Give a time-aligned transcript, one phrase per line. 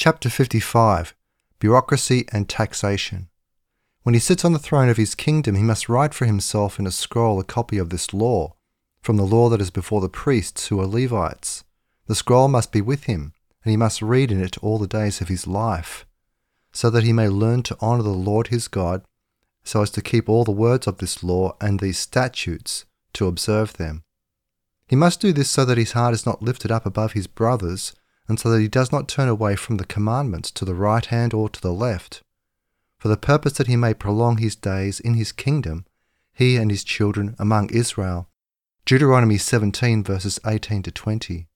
[0.00, 1.12] Chapter 55
[1.58, 3.30] Bureaucracy and Taxation.
[4.04, 6.86] When he sits on the throne of his kingdom, he must write for himself in
[6.86, 8.54] a scroll a copy of this law,
[9.02, 11.64] from the law that is before the priests who are Levites.
[12.06, 13.32] The scroll must be with him,
[13.64, 16.06] and he must read in it all the days of his life,
[16.70, 19.02] so that he may learn to honour the Lord his God,
[19.64, 22.84] so as to keep all the words of this law and these statutes,
[23.14, 24.04] to observe them.
[24.86, 27.94] He must do this so that his heart is not lifted up above his brothers,
[28.28, 31.32] and so that he does not turn away from the commandments to the right hand
[31.32, 32.22] or to the left,
[32.98, 35.86] for the purpose that he may prolong his days in his kingdom,
[36.32, 38.28] he and his children among Israel.
[38.84, 41.48] Deuteronomy 17 verses 18 to 20.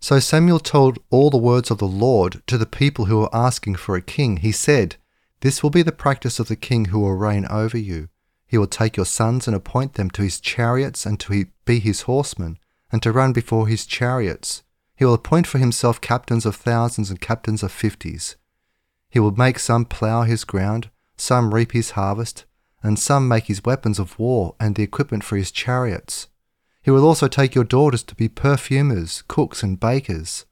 [0.00, 3.74] So Samuel told all the words of the Lord to the people who were asking
[3.74, 4.38] for a king.
[4.38, 4.96] He said,
[5.40, 8.08] This will be the practice of the king who will reign over you.
[8.46, 12.02] He will take your sons and appoint them to his chariots and to be his
[12.02, 12.58] horsemen,
[12.90, 14.62] and to run before his chariots
[15.00, 18.36] he will appoint for himself captains of thousands and captains of fifties.
[19.08, 22.44] He will make some plough his ground, some reap his harvest,
[22.82, 26.28] and some make his weapons of war and the equipment for his chariots.
[26.82, 30.44] He will also take your daughters to be perfumers, cooks, and bakers.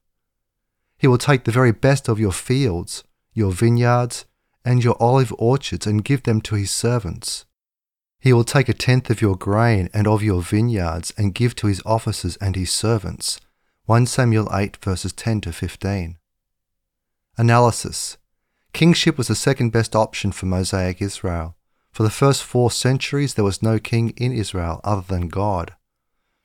[0.96, 4.24] He will take the very best of your fields, your vineyards,
[4.64, 7.44] and your olive orchards and give them to his servants.
[8.18, 11.66] He will take a tenth of your grain and of your vineyards and give to
[11.66, 13.40] his officers and his servants
[13.88, 16.18] 1 Samuel 8 verses 10 to 15.
[17.38, 18.18] Analysis
[18.74, 21.56] Kingship was the second best option for Mosaic Israel.
[21.90, 25.74] For the first four centuries, there was no king in Israel other than God.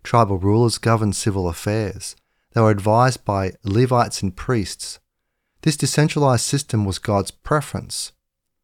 [0.04, 2.16] Tribal rulers governed civil affairs.
[2.54, 5.02] They were advised by Levites and priests.
[5.64, 8.14] This decentralized system was God's preference.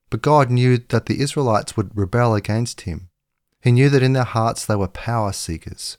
[0.10, 3.10] But God knew that the Israelites would rebel against him.
[3.62, 5.98] He knew that in their hearts they were power seekers.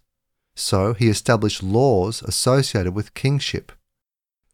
[0.61, 3.73] So he established laws associated with kingship.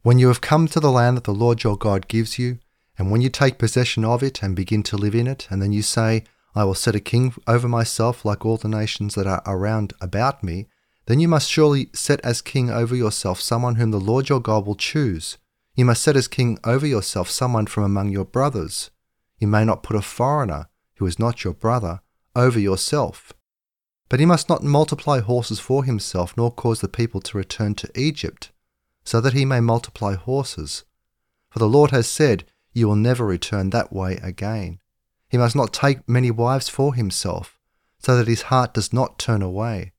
[0.02, 2.60] When you have come to the land that the Lord your God gives you,
[2.96, 5.72] and when you take possession of it and begin to live in it, and then
[5.72, 6.22] you say,
[6.54, 10.44] I will set a king over myself like all the nations that are around about
[10.44, 10.68] me,
[11.06, 14.64] then you must surely set as king over yourself someone whom the Lord your God
[14.64, 15.38] will choose.
[15.74, 18.90] You must set as king over yourself someone from among your brothers.
[19.38, 22.00] You may not put a foreigner, who is not your brother,
[22.34, 23.32] over yourself.
[24.08, 28.00] But he must not multiply horses for himself, nor cause the people to return to
[28.00, 28.52] Egypt,
[29.04, 30.84] so that he may multiply horses.
[31.50, 34.78] For the Lord has said, You will never return that way again.
[35.28, 37.58] He must not take many wives for himself,
[37.98, 39.92] so that his heart does not turn away.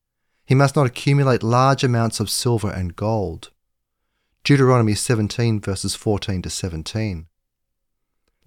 [0.46, 3.50] He must not accumulate large amounts of silver and gold.
[4.44, 7.26] Deuteronomy 17 verses 14 to 17.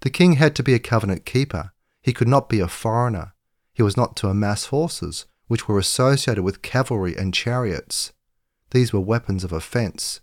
[0.00, 1.72] The king had to be a covenant keeper.
[2.02, 3.34] He could not be a foreigner.
[3.72, 8.14] He was not to amass horses, which were associated with cavalry and chariots.
[8.70, 10.22] These were weapons of offence.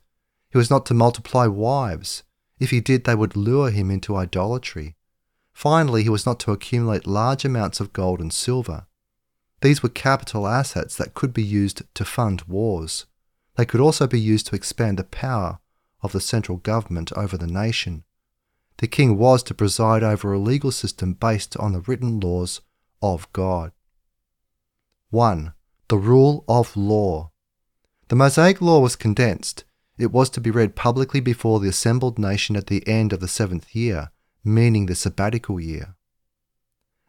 [0.49, 2.23] He was not to multiply wives.
[2.59, 4.95] If he did, they would lure him into idolatry.
[5.53, 8.87] Finally, he was not to accumulate large amounts of gold and silver.
[9.61, 13.05] These were capital assets that could be used to fund wars.
[13.55, 15.59] They could also be used to expand the power
[16.01, 18.03] of the central government over the nation.
[18.77, 22.61] The king was to preside over a legal system based on the written laws
[22.99, 23.73] of God.
[25.11, 25.53] 1.
[25.87, 27.31] The Rule of Law.
[28.09, 29.63] The Mosaic Law was condensed.
[29.97, 33.27] It was to be read publicly before the assembled nation at the end of the
[33.27, 34.11] seventh year,
[34.43, 35.95] meaning the sabbatical year.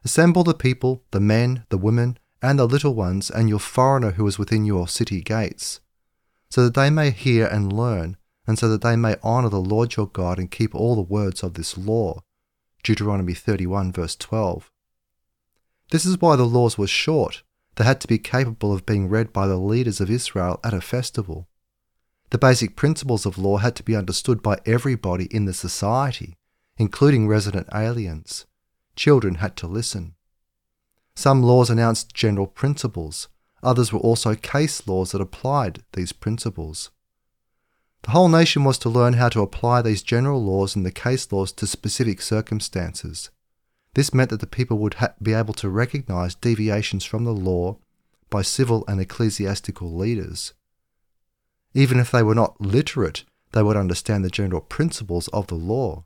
[0.03, 4.27] Assemble the people, the men, the women, and the little ones, and your foreigner who
[4.27, 5.81] is within your city gates,
[6.49, 9.97] so that they may hear and learn, and so that they may honour the Lord
[9.97, 12.25] your God and keep all the words of this law.
[12.82, 14.72] Deuteronomy 31, verse 12.
[15.91, 17.43] This is why the laws were short,
[17.76, 20.81] they had to be capable of being read by the leaders of Israel at a
[20.81, 21.48] festival.
[22.31, 26.36] The basic principles of law had to be understood by everybody in the society,
[26.76, 28.47] including resident aliens.
[28.97, 30.14] Children had to listen.
[31.14, 33.28] Some laws announced general principles,
[33.62, 36.91] others were also case laws that applied these principles.
[38.02, 41.31] The whole nation was to learn how to apply these general laws and the case
[41.31, 43.31] laws to specific circumstances.
[43.94, 47.78] This meant that the people would ha- be able to recognize deviations from the law
[48.28, 50.54] by civil and ecclesiastical leaders.
[51.75, 56.04] Even if they were not literate, they would understand the general principles of the law.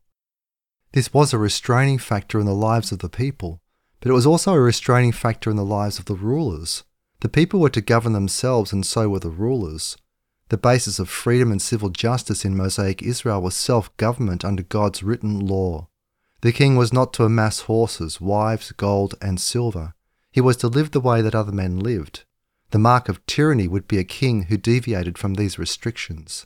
[0.93, 3.61] This was a restraining factor in the lives of the people,
[4.01, 6.85] but it was also a restraining factor in the lives of the rulers.
[7.21, 9.97] The people were to govern themselves, and so were the rulers.
[10.51, 15.03] The basis of freedom and civil justice in Mosaic Israel was self government under God's
[15.03, 15.89] written law.
[16.45, 19.95] The king was not to amass horses, wives, gold, and silver.
[20.31, 22.25] He was to live the way that other men lived.
[22.69, 26.45] The mark of tyranny would be a king who deviated from these restrictions.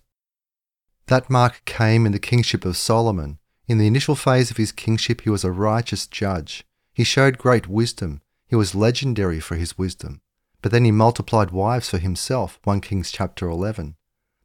[1.06, 3.41] That mark came in the kingship of Solomon.
[3.67, 6.65] In the initial phase of his kingship, he was a righteous judge.
[6.94, 8.21] He showed great wisdom.
[8.47, 10.21] He was legendary for his wisdom.
[10.62, 13.97] But then he multiplied wives for himself, 1 Kings chapter 11.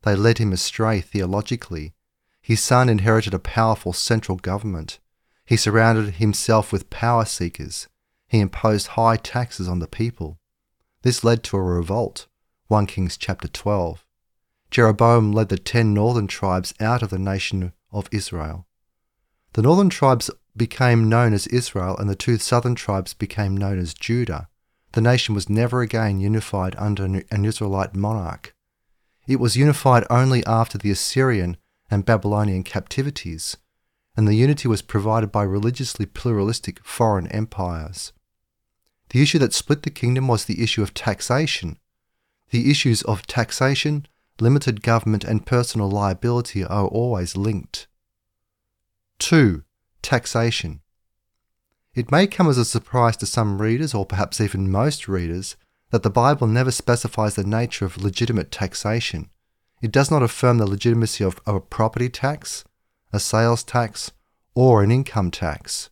[0.01, 1.93] They led him astray theologically.
[2.41, 4.97] His son inherited a powerful central government.
[5.45, 7.87] He surrounded himself with power seekers.
[8.27, 10.39] He imposed high taxes on the people.
[11.01, 12.27] This led to a revolt,
[12.67, 14.05] 1 Kings chapter 12.
[14.71, 18.65] Jeroboam led the ten northern tribes out of the nation of Israel.
[19.53, 23.93] The northern tribes became known as Israel, and the two southern tribes became known as
[23.93, 24.47] Judah.
[24.93, 28.55] The nation was never again unified under an Israelite monarch.
[29.27, 31.57] It was unified only after the Assyrian
[31.89, 33.57] and Babylonian captivities,
[34.15, 38.13] and the unity was provided by religiously pluralistic foreign empires.
[39.09, 41.77] The issue that split the kingdom was the issue of taxation.
[42.51, 44.07] The issues of taxation,
[44.39, 47.87] limited government, and personal liability are always linked.
[49.19, 49.63] 2.
[50.01, 50.81] Taxation.
[51.95, 55.55] It may come as a surprise to some readers, or perhaps even most readers,
[55.91, 59.29] that the Bible never specifies the nature of legitimate taxation.
[59.81, 62.63] It does not affirm the legitimacy of, a property tax,
[63.13, 64.11] a sales tax,
[64.55, 65.89] or an income tax.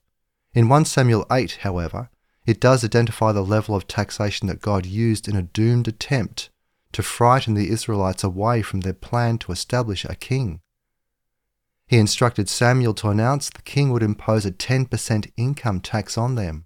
[0.53, 2.09] In 1 Samuel 8, however,
[2.45, 6.49] it does identify the level of taxation that God used in a doomed attempt
[6.91, 10.59] to frighten the Israelites away from their plan to establish a king.
[11.87, 16.65] He instructed Samuel to announce the king would impose a 10% income tax on them.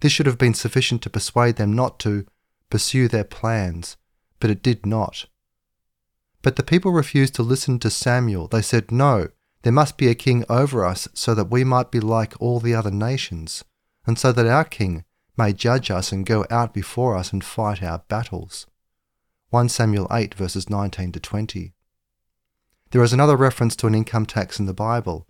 [0.00, 2.26] This should have been sufficient to persuade them not to
[2.70, 3.96] pursue their plans,
[4.38, 5.26] but it did not.
[6.42, 8.46] But the people refused to listen to Samuel.
[8.46, 9.28] They said, No,
[9.62, 12.74] there must be a king over us so that we might be like all the
[12.74, 13.64] other nations
[14.08, 15.04] and so that our King
[15.36, 18.66] may judge us and go out before us and fight our battles.
[19.50, 21.74] 1 Samuel 8 verses 19 to 20.
[22.90, 25.26] There is another reference to an income tax in the Bible.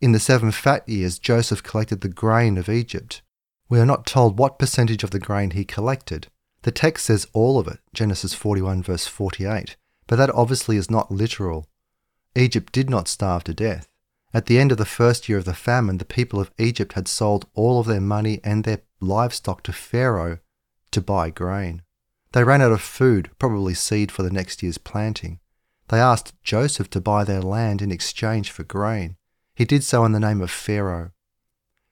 [0.00, 3.20] In the seven fat years, Joseph collected the grain of Egypt.
[3.68, 6.28] We are not told what percentage of the grain he collected.
[6.62, 9.76] The text says all of it, Genesis 41 verse 48,
[10.06, 11.66] but that obviously is not literal.
[12.34, 13.88] Egypt did not starve to death.
[14.34, 17.06] At the end of the first year of the famine, the people of Egypt had
[17.06, 20.38] sold all of their money and their livestock to Pharaoh
[20.92, 21.82] to buy grain.
[22.32, 25.40] They ran out of food, probably seed for the next year's planting.
[25.88, 29.16] They asked Joseph to buy their land in exchange for grain.
[29.54, 31.10] He did so in the name of Pharaoh.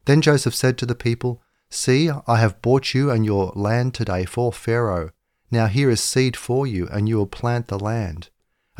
[0.06, 4.24] Then Joseph said to the people, See, I have bought you and your land today
[4.24, 5.10] for Pharaoh.
[5.50, 8.30] Now here is seed for you, and you will plant the land.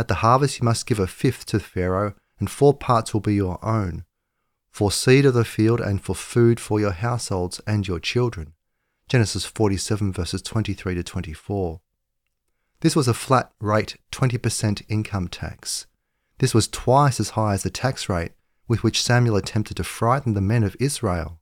[0.00, 3.34] At the harvest you must give a fifth to Pharaoh, and four parts will be
[3.34, 4.06] your own,
[4.70, 8.54] for seed of the field and for food for your households and your children.
[9.10, 11.82] Genesis 47 verses 23 to 24.
[12.80, 15.86] This was a flat rate 20% income tax.
[16.38, 18.32] This was twice as high as the tax rate
[18.66, 21.40] with which Samuel attempted to frighten the men of Israel.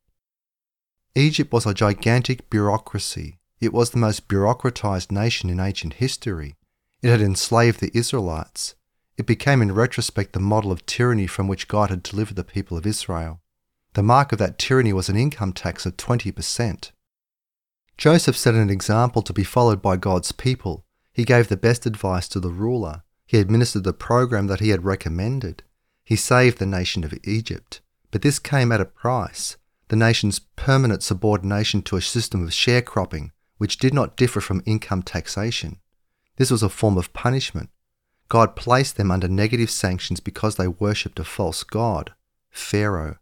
[1.14, 3.38] Egypt was a gigantic bureaucracy.
[3.60, 6.56] It was the most bureaucratized nation in ancient history.
[7.02, 8.74] It had enslaved the Israelites.
[9.16, 12.76] It became in retrospect the model of tyranny from which God had delivered the people
[12.76, 13.40] of Israel.
[13.94, 16.90] The mark of that tyranny was an income tax of 20%.
[17.96, 20.84] Joseph set an example to be followed by God's people.
[21.12, 23.02] He gave the best advice to the ruler.
[23.26, 25.62] He administered the program that he had recommended.
[26.04, 27.80] He saved the nation of Egypt.
[28.10, 29.56] But this came at a price
[29.88, 35.02] the nation's permanent subordination to a system of sharecropping, which did not differ from income
[35.02, 35.78] taxation.
[36.38, 37.70] This was a form of punishment,
[38.28, 42.12] God placed them under negative sanctions because they worshipped a false god,
[42.50, 43.16] Pharaoh.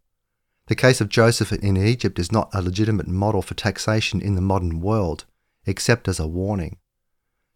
[0.67, 4.41] The case of Joseph in Egypt is not a legitimate model for taxation in the
[4.41, 5.25] modern world,
[5.65, 6.79] except as a warning.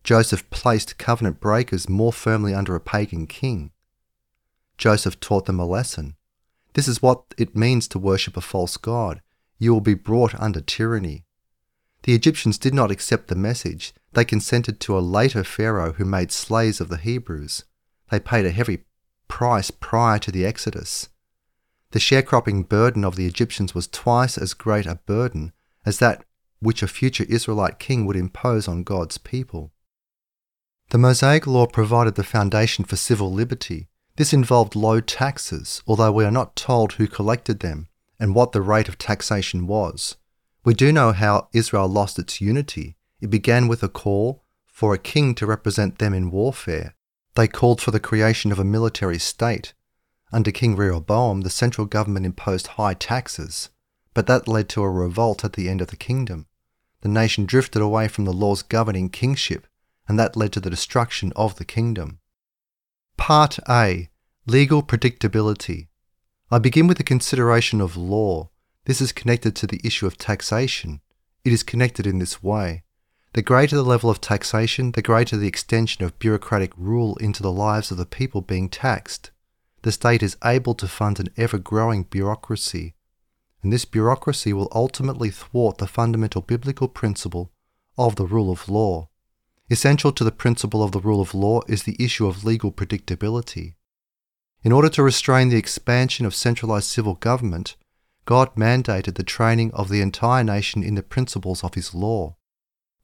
[0.05, 3.73] Joseph placed covenant breakers more firmly under a pagan king.
[4.79, 6.15] Joseph taught them a lesson.
[6.75, 9.21] This is what it means to worship a false god.
[9.59, 11.25] You will be brought under tyranny.
[12.05, 13.93] The Egyptians did not accept the message.
[14.13, 17.65] They consented to a later Pharaoh who made slaves of the Hebrews.
[18.11, 18.85] They paid a heavy
[19.29, 21.09] price prior to the Exodus.
[21.93, 25.53] The sharecropping burden of the Egyptians was twice as great a burden
[25.85, 26.25] as that
[26.61, 29.73] which a future Israelite king would impose on God's people.
[30.91, 33.89] The Mosaic Law provided the foundation for civil liberty.
[34.17, 37.89] This involved low taxes, although we are not told who collected them
[38.19, 40.17] and what the rate of taxation was.
[40.65, 42.97] We do know how Israel lost its unity.
[43.21, 46.95] It began with a call for a king to represent them in warfare.
[47.35, 49.75] They called for the creation of a military state.
[50.33, 53.71] Under King Rehoboam, the central government imposed high taxes,
[54.15, 56.47] but that led to a revolt at the end of the kingdom.
[57.03, 59.67] The nation drifted away from the laws governing kingship,
[60.09, 62.21] and that led to the destruction of the kingdom.
[63.17, 64.09] Part A
[64.47, 65.89] Legal predictability.
[66.51, 68.51] I begin with the consideration of law.
[68.87, 71.01] This is connected to the issue of taxation.
[71.45, 72.83] It is connected in this way.
[73.33, 77.53] The greater the level of taxation, the greater the extension of bureaucratic rule into the
[77.53, 79.31] lives of the people being taxed.
[79.83, 82.97] The state is able to fund an ever growing bureaucracy,
[83.63, 87.53] and this bureaucracy will ultimately thwart the fundamental biblical principle
[87.97, 89.09] of the rule of law.
[89.71, 93.75] Essential to the principle of the rule of law is the issue of legal predictability.
[94.65, 97.77] In order to restrain the expansion of centralized civil government,
[98.25, 102.37] God mandated the training of the entire nation in the principles of His law.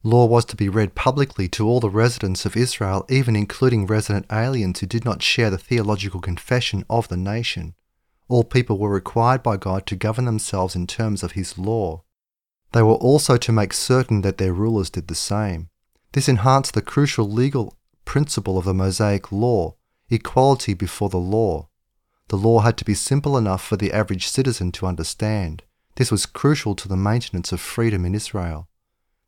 [0.07, 4.25] Law was to be read publicly to all the residents of Israel, even including resident
[4.31, 7.75] aliens who did not share the theological confession of the nation.
[8.29, 12.05] All people were required by God to govern themselves in terms of His law.
[12.71, 15.71] They were also to make certain that their rulers did the same.
[16.13, 19.75] This enhanced the crucial legal principle of the Mosaic law
[20.09, 21.69] equality before the law.
[22.29, 25.65] The law had to be simple enough for the average citizen to understand.
[25.97, 28.69] This was crucial to the maintenance of freedom in Israel.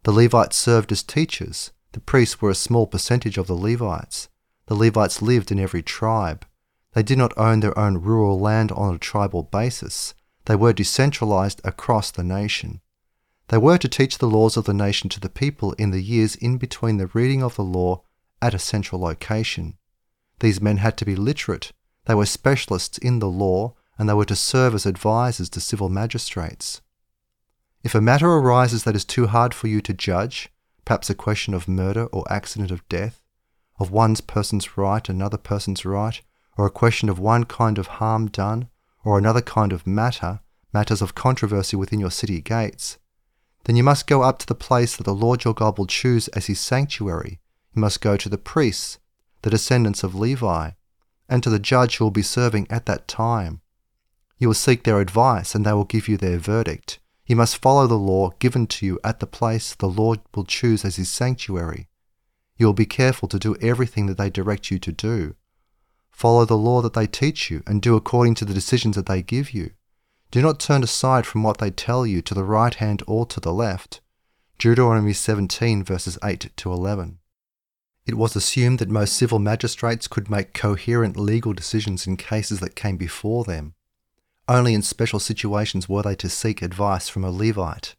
[0.04, 1.72] The Levites served as teachers.
[1.92, 4.28] The priests were a small percentage of the Levites.
[4.66, 6.46] The Levites lived in every tribe.
[6.92, 10.14] They did not own their own rural land on a tribal basis.
[10.44, 12.80] They were decentralized across the nation.
[13.48, 16.36] They were to teach the laws of the nation to the people in the years
[16.36, 18.02] in between the reading of the law
[18.40, 19.76] at a central location.
[20.40, 21.72] These men had to be literate,
[22.08, 25.90] they were specialists in the law, and they were to serve as advisers to civil
[25.90, 26.80] magistrates.
[27.82, 30.48] If a matter arises that is too hard for you to judge,
[30.84, 33.22] perhaps a question of murder or accident of death,
[33.78, 36.20] of one person's right, another person's right,
[36.56, 38.68] or a question of one kind of harm done,
[39.04, 40.40] or another kind of matter,
[40.72, 42.98] matters of controversy within your city gates,
[43.64, 46.28] then you must go up to the place that the Lord your God will choose
[46.28, 47.38] as his sanctuary.
[47.74, 48.98] You must go to the priests,
[49.42, 50.70] the descendants of Levi,
[51.28, 53.60] and to the judge who will be serving at that time.
[54.38, 56.98] You will seek their advice, and they will give you their verdict.
[57.28, 60.82] You must follow the law given to you at the place the Lord will choose
[60.82, 61.88] as his sanctuary.
[62.56, 65.34] You will be careful to do everything that they direct you to do.
[66.10, 69.22] Follow the law that they teach you, and do according to the decisions that they
[69.22, 69.72] give you.
[70.30, 73.40] Do not turn aside from what they tell you to the right hand or to
[73.40, 74.00] the left.
[74.58, 77.18] Deuteronomy 17, verses 8 to 11.
[78.06, 82.74] It was assumed that most civil magistrates could make coherent legal decisions in cases that
[82.74, 83.74] came before them.
[84.48, 87.94] Only in special situations were they to seek advice from a Levite.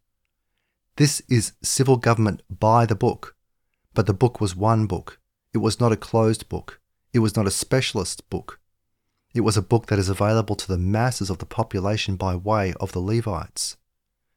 [0.96, 3.36] This is civil government by the book,
[3.94, 5.20] but the book was one book.
[5.54, 6.82] It was not a closed book.
[7.14, 8.60] It was not a specialist book.
[9.34, 12.74] It was a book that is available to the masses of the population by way
[12.80, 13.78] of the Levites.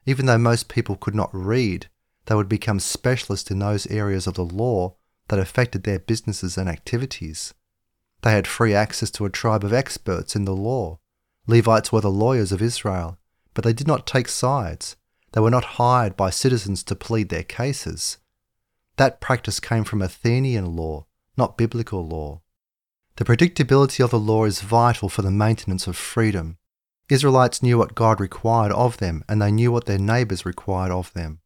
[0.04, 1.88] Even though most people could not read,
[2.26, 4.96] they would become specialists in those areas of the law
[5.28, 7.54] that affected their businesses and activities.
[8.20, 10.98] They had free access to a tribe of experts in the law.
[11.46, 13.18] Levites were the lawyers of Israel,
[13.54, 14.96] but they did not take sides.
[15.32, 18.18] They were not hired by citizens to plead their cases.
[18.96, 21.06] That practice came from Athenian law,
[21.36, 22.42] not biblical law.
[23.16, 26.58] The predictability of the law is vital for the maintenance of freedom.
[27.08, 31.12] Israelites knew what God required of them, and they knew what their neighbours required of
[31.12, 31.40] them.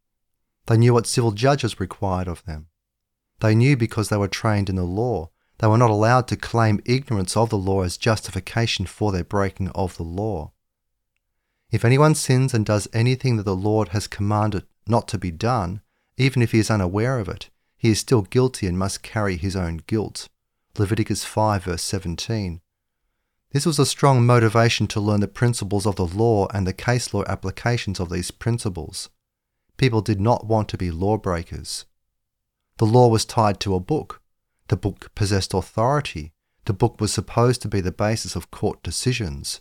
[0.66, 2.66] They knew what civil judges required of them.
[3.40, 5.30] They knew because they were trained in the law.
[5.58, 9.70] They were not allowed to claim ignorance of the law as justification for their breaking
[9.70, 10.52] of the law.
[11.70, 15.80] If anyone sins and does anything that the Lord has commanded not to be done,
[16.16, 19.56] even if he is unaware of it, he is still guilty and must carry his
[19.56, 20.28] own guilt.
[20.78, 22.60] Leviticus 5, verse 17.
[23.52, 27.14] This was a strong motivation to learn the principles of the law and the case
[27.14, 29.08] law applications of these principles.
[29.76, 31.86] People did not want to be lawbreakers.
[32.78, 34.20] The law was tied to a book.
[34.68, 36.32] The book possessed authority.
[36.64, 39.60] The book was supposed to be the basis of court decisions.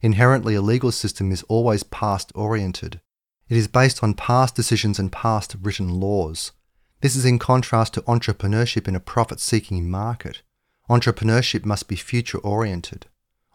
[0.00, 3.00] Inherently, a legal system is always past oriented.
[3.48, 6.52] It is based on past decisions and past written laws.
[7.00, 10.42] This is in contrast to entrepreneurship in a profit seeking market.
[10.88, 13.06] Entrepreneurship must be future oriented.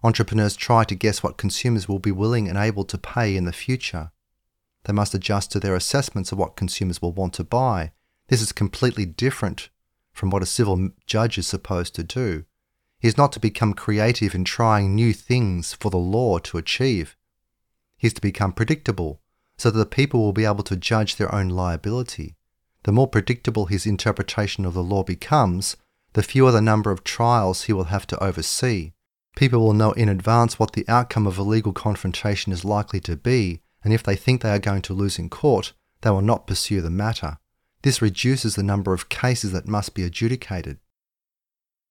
[0.04, 3.54] Entrepreneurs try to guess what consumers will be willing and able to pay in the
[3.54, 4.12] future.
[4.84, 7.92] They must adjust to their assessments of what consumers will want to buy
[8.28, 9.70] this is completely different
[10.16, 12.46] from what a civil judge is supposed to do.
[13.00, 17.16] He is not to become creative in trying new things for the law to achieve.
[17.98, 19.22] He is to become predictable
[19.58, 22.36] so that the people will be able to judge their own liability.
[22.84, 25.76] The more predictable his interpretation of the law becomes,
[26.14, 28.94] the fewer the number of trials he will have to oversee.
[29.36, 33.18] People will know in advance what the outcome of a legal confrontation is likely to
[33.18, 36.48] be, and if they think they are going to lose in court, they will not
[36.48, 37.38] pursue the matter.
[37.86, 40.80] This reduces the number of cases that must be adjudicated.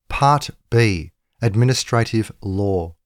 [0.09, 2.97] Part B Administrative law.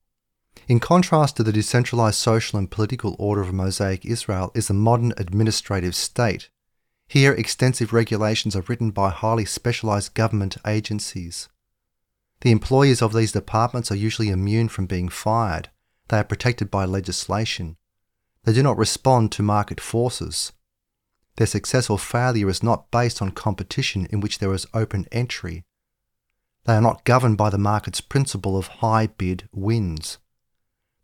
[0.67, 5.13] In contrast to the decentralized social and political order of Mosaic Israel is the modern
[5.17, 6.49] administrative state.
[7.07, 11.47] Here, extensive regulations are written by highly specialized government agencies.
[12.41, 15.69] The employees of these departments are usually immune from being fired.
[16.07, 17.77] They are protected by legislation.
[18.45, 20.53] They do not respond to market forces.
[21.37, 25.63] Their success or failure is not based on competition in which there is open entry.
[26.65, 30.17] They are not governed by the market's principle of high bid wins.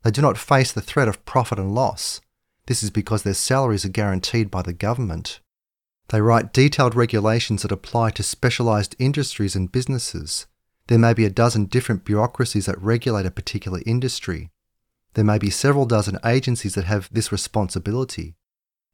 [0.03, 2.21] They do not face the threat of profit and loss.
[2.67, 5.39] This is because their salaries are guaranteed by the government.
[6.09, 10.45] They write detailed regulations that apply to specialized industries and businesses.
[10.87, 14.51] There may be a dozen different bureaucracies that regulate a particular industry.
[15.15, 18.35] There may be several dozen agencies that have this responsibility.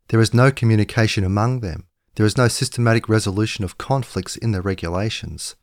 [0.08, 1.88] There is no communication among them.
[2.16, 5.56] There is no systematic resolution of conflicts in the regulations.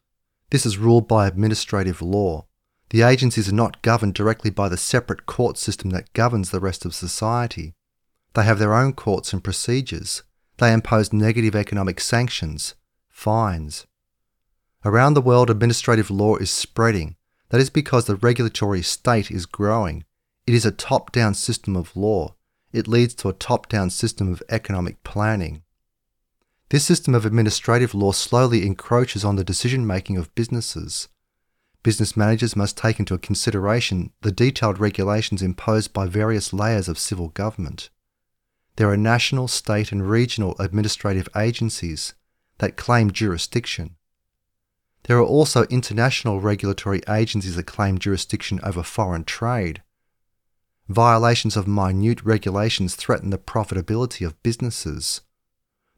[0.51, 2.47] This is ruled by administrative law.
[2.91, 6.87] The agencies are not governed directly by the separate court system that governs the rest
[6.87, 7.75] of society.
[8.35, 10.23] They have their own courts and procedures.
[10.57, 12.75] They impose negative economic sanctions,
[13.09, 13.87] fines,
[14.85, 17.17] Around the world, administrative law is spreading.
[17.51, 20.05] That is because the regulatory state is growing.
[20.47, 22.37] It is a top down system of law.
[22.73, 25.63] It leads to a top down system of economic planning.
[26.71, 31.09] This system of administrative law slowly encroaches on the decision making of businesses.
[31.83, 37.29] Business managers must take into consideration the detailed regulations imposed by various layers of civil
[37.29, 37.89] government.
[38.77, 42.15] There are national, state, and regional administrative agencies
[42.59, 43.97] that claim jurisdiction.
[45.05, 49.83] There are also international regulatory agencies that claim jurisdiction over foreign trade.
[50.89, 55.21] Violations of minute regulations threaten the profitability of businesses.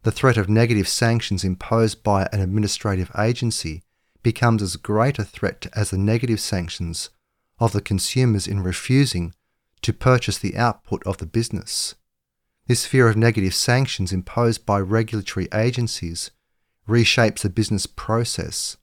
[0.02, 3.82] The threat of negative sanctions imposed by an administrative agency
[4.23, 7.11] becomes as great a threat as the negative sanctions
[7.59, 9.35] of the consumers in refusing
[9.82, 11.95] to purchase the output of the business.
[12.67, 16.30] This fear of negative sanctions imposed by regulatory agencies
[16.88, 18.76] reshapes the business process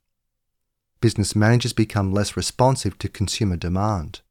[0.99, 4.21] business managers become less responsive to consumer demand.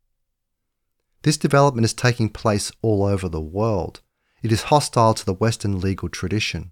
[1.27, 4.01] This development is taking place all over the world.
[4.45, 6.71] It is hostile to the Western legal tradition.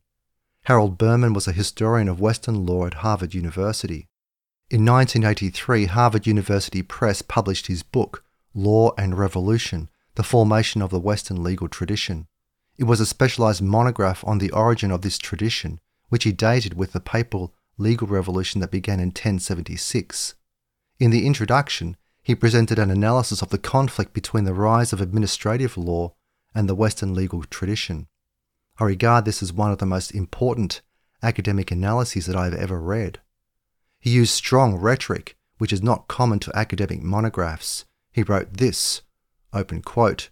[0.67, 4.07] Harold Berman was a historian of Western law at Harvard University.
[4.71, 8.23] In 1983, Harvard University Press published his book,
[8.55, 12.29] Law and Revolution The Formation of the Western Legal Tradition.
[12.79, 16.93] It was a specialized monograph on the origin of this tradition, which he dated with
[16.93, 20.37] the papal legal revolution that began in 1076.
[21.01, 25.77] In the introduction, he presented an analysis of the conflict between the rise of administrative
[25.77, 26.15] law
[26.55, 28.09] and the Western legal tradition.
[28.81, 30.81] I regard this as one of the most important
[31.23, 33.21] academic analyses that I have ever read.
[34.01, 37.85] He used strong rhetoric, which is not common to academic monographs.
[38.11, 39.03] He wrote this,
[39.53, 40.31] open quote,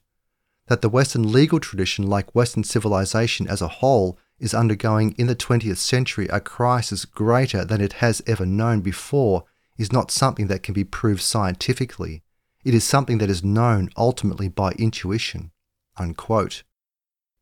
[0.69, 5.37] that the Western legal tradition, like Western civilization as a whole, is undergoing in the
[5.37, 9.45] 20th century a crisis greater than it has ever known before
[9.83, 12.23] is not something that can be proved scientifically.
[12.65, 15.51] It is something that is known ultimately by intuition.
[15.97, 16.63] Unquote.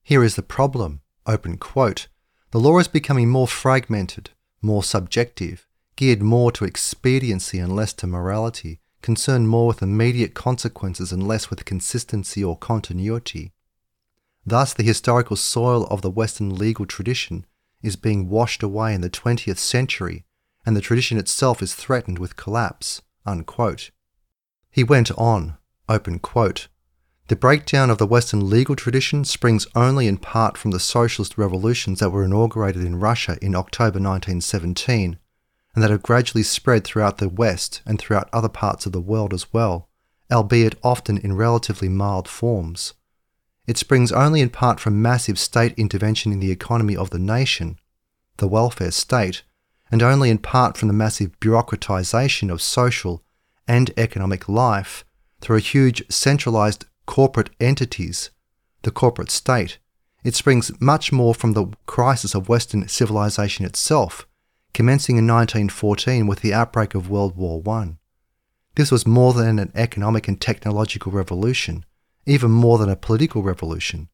[0.02, 1.02] Here is the problem.
[1.26, 2.08] Open quote.
[2.50, 8.06] The law is becoming more fragmented, more subjective, geared more to expediency and less to
[8.06, 13.52] morality, concerned more with immediate consequences and less with consistency or continuity.
[14.44, 17.44] Thus, the historical soil of the Western legal tradition
[17.82, 20.24] is being washed away in the 20th century,
[20.64, 23.02] and the tradition itself is threatened with collapse.
[23.26, 23.90] Unquote.
[24.70, 25.58] He went on,
[26.22, 26.68] quote,
[27.28, 32.00] The breakdown of the Western legal tradition springs only in part from the socialist revolutions
[32.00, 35.18] that were inaugurated in Russia in October 1917,
[35.74, 39.34] and that have gradually spread throughout the West and throughout other parts of the world
[39.34, 39.88] as well,
[40.30, 42.94] albeit often in relatively mild forms.
[43.66, 47.78] It springs only in part from massive state intervention in the economy of the nation,
[48.38, 49.42] the welfare state,
[49.90, 53.22] and only in part from the massive bureaucratization of social
[53.66, 55.04] and economic life
[55.40, 58.30] through a huge centralized corporate entities,
[58.82, 59.78] the corporate state.
[60.22, 64.26] It springs much more from the crisis of Western civilization itself,
[64.74, 67.96] commencing in 1914 with the outbreak of World War I.
[68.76, 71.84] This was more than an economic and technological revolution
[72.26, 74.08] even more than a political revolution.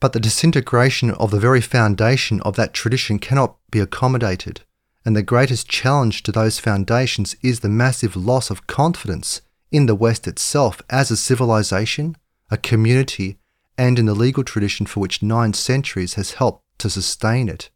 [0.00, 4.62] But the disintegration of the very foundation of that tradition cannot be accommodated,
[5.04, 9.94] and the greatest challenge to those foundations is the massive loss of confidence in the
[9.94, 12.16] West itself as a civilization,
[12.50, 13.38] a community,
[13.76, 17.70] and in the legal tradition for which nine centuries has helped to sustain it.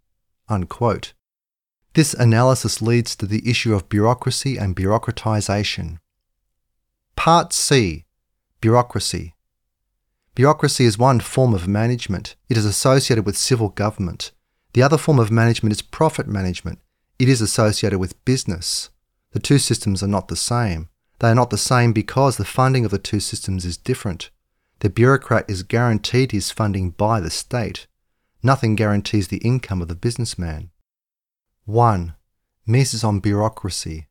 [0.49, 1.12] Unquote.
[1.95, 5.99] This analysis leads to the issue of bureaucracy and bureaucratization.
[7.17, 8.05] Part C
[8.61, 9.35] Bureaucracy.
[10.35, 12.37] Bureaucracy is one form of management.
[12.49, 14.31] It is associated with civil government.
[14.73, 16.79] The other form of management is profit management.
[17.18, 18.90] It is associated with business.
[19.33, 20.88] The two systems are not the same.
[21.18, 24.31] They are not the same because the funding of the two systems is different.
[24.81, 27.88] The bureaucrat is guaranteed his funding by the state.
[28.40, 30.70] Nothing guarantees the income of the businessman.
[31.64, 32.14] 1.
[32.64, 34.07] Mises on bureaucracy.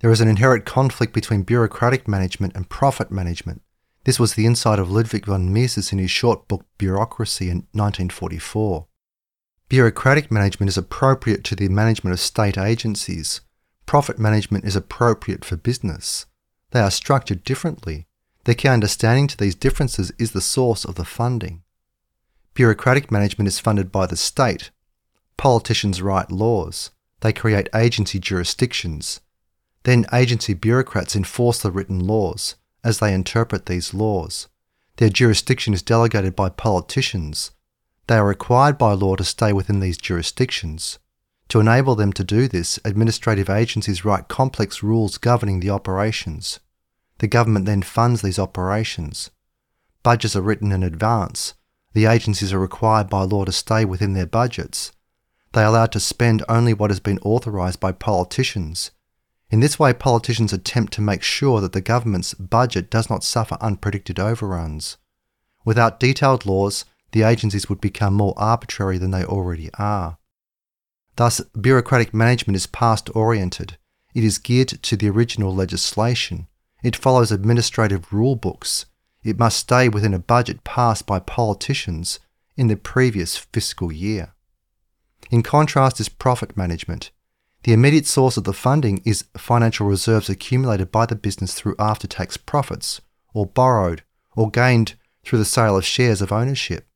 [0.00, 3.60] There is an inherent conflict between bureaucratic management and profit management.
[4.04, 8.87] This was the insight of Ludwig von Mises in his short book Bureaucracy in 1944.
[9.68, 13.42] Bureaucratic management is appropriate to the management of state agencies.
[13.84, 16.24] Profit management is appropriate for business.
[16.70, 18.06] They are structured differently.
[18.44, 21.64] The key understanding to these differences is the source of the funding.
[22.54, 24.70] Bureaucratic management is funded by the state.
[25.36, 26.90] Politicians write laws.
[27.20, 29.20] They create agency jurisdictions.
[29.82, 34.48] Then agency bureaucrats enforce the written laws as they interpret these laws.
[34.96, 37.50] Their jurisdiction is delegated by politicians.
[38.08, 40.98] They are required by law to stay within these jurisdictions.
[41.48, 46.58] To enable them to do this, administrative agencies write complex rules governing the operations.
[47.18, 49.30] The government then funds these operations.
[50.02, 51.52] Budgets are written in advance.
[51.92, 54.90] The agencies are required by law to stay within their budgets.
[55.52, 58.90] They are allowed to spend only what has been authorised by politicians.
[59.50, 63.56] In this way, politicians attempt to make sure that the government's budget does not suffer
[63.56, 64.96] unpredicted overruns.
[65.64, 70.18] Without detailed laws, the agencies would become more arbitrary than they already are.
[71.16, 73.76] Thus, bureaucratic management is past oriented.
[74.14, 76.48] It is geared to the original legislation.
[76.82, 78.86] It follows administrative rule books.
[79.24, 82.20] It must stay within a budget passed by politicians
[82.56, 84.34] in the previous fiscal year.
[85.30, 87.10] In contrast is profit management.
[87.64, 92.06] The immediate source of the funding is financial reserves accumulated by the business through after
[92.06, 93.00] tax profits,
[93.34, 94.02] or borrowed,
[94.36, 94.94] or gained
[95.24, 96.87] through the sale of shares of ownership.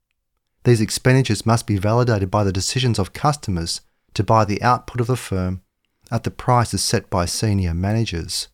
[0.65, 3.81] These expenditures must be validated by the decisions of customers
[4.15, 5.63] to buy the output of the firm
[6.11, 8.49] at the prices set by senior managers.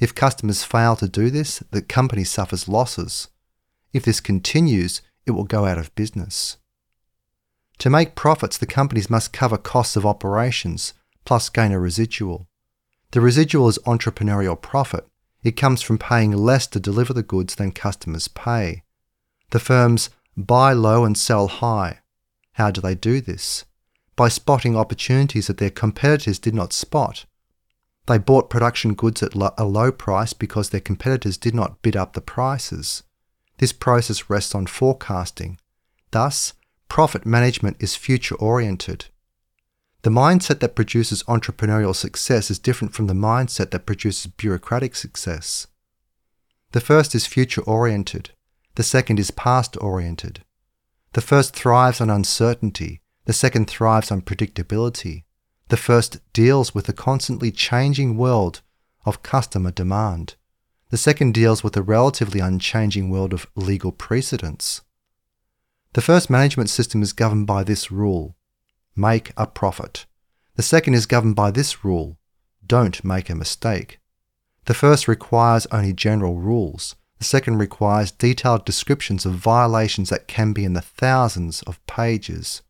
[0.00, 3.28] If customers fail to do this, the company suffers losses.
[3.92, 6.56] If this continues, it will go out of business.
[7.78, 12.48] To make profits, the companies must cover costs of operations plus gain a residual.
[13.12, 15.06] The residual is entrepreneurial profit.
[15.42, 18.82] It comes from paying less to deliver the goods than customers pay.
[19.50, 22.00] The firms buy low and sell high.
[22.52, 23.64] How do they do this?
[24.16, 27.24] By spotting opportunities that their competitors did not spot.
[28.06, 32.12] They bought production goods at a low price because their competitors did not bid up
[32.12, 33.02] the prices.
[33.58, 35.58] This process rests on forecasting.
[36.10, 36.54] Thus,
[36.88, 39.06] profit management is future oriented.
[40.02, 45.68] The mindset that produces entrepreneurial success is different from the mindset that produces bureaucratic success.
[46.72, 48.30] The first is future oriented,
[48.74, 50.44] the second is past oriented.
[51.12, 55.24] The first thrives on uncertainty, the second thrives on predictability.
[55.68, 58.62] The first deals with the constantly changing world
[59.04, 60.34] of customer demand.
[60.90, 64.82] The second deals with the relatively unchanging world of legal precedents.
[65.94, 68.36] The first management system is governed by this rule
[68.94, 70.04] make a profit.
[70.56, 72.18] The second is governed by this rule
[72.66, 73.98] don't make a mistake.
[74.66, 76.94] The first requires only general rules.
[77.22, 82.62] The second requires detailed descriptions of violations that can be in the thousands of pages.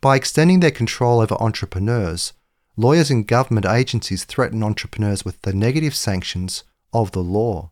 [0.00, 2.32] By extending their control over entrepreneurs,
[2.76, 7.70] lawyers and government agencies threaten entrepreneurs with the negative sanctions of the law.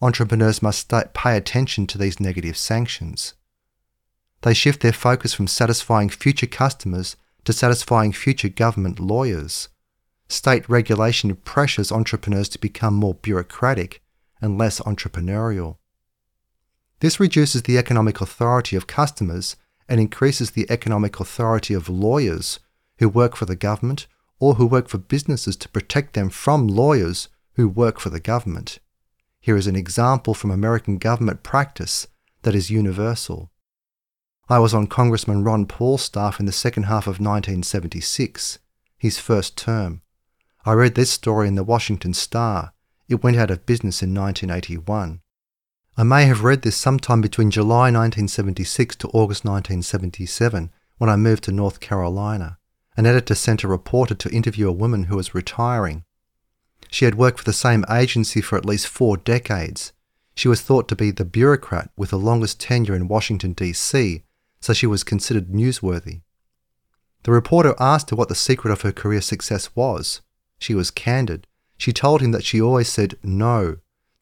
[0.00, 3.34] Entrepreneurs must pay attention to these negative sanctions.
[4.40, 9.68] They shift their focus from satisfying future customers to satisfying future government lawyers.
[10.30, 14.00] State regulation pressures entrepreneurs to become more bureaucratic
[14.44, 15.78] and less entrepreneurial.
[17.00, 19.56] This reduces the economic authority of customers
[19.88, 22.60] and increases the economic authority of lawyers
[22.98, 24.06] who work for the government
[24.38, 28.78] or who work for businesses to protect them from lawyers who work for the government.
[29.40, 32.06] Here is an example from American government practice
[32.42, 33.50] that is universal.
[34.50, 38.58] I was on Congressman Ron Paul's staff in the second half of 1976,
[38.98, 40.02] his first term.
[40.66, 42.73] I read this story in the Washington Star.
[43.08, 45.20] It went out of business in 1981.
[45.96, 51.44] I may have read this sometime between July 1976 to August 1977 when I moved
[51.44, 52.58] to North Carolina.
[52.96, 56.04] An editor sent a reporter to interview a woman who was retiring.
[56.90, 59.92] She had worked for the same agency for at least four decades.
[60.34, 64.22] She was thought to be the bureaucrat with the longest tenure in Washington, D.C.,
[64.60, 66.22] so she was considered newsworthy.
[67.24, 70.22] The reporter asked her what the secret of her career success was.
[70.58, 71.46] She was candid.
[71.76, 73.76] She told him that she always said no.